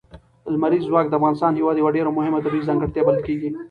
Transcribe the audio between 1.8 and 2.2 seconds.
ډېره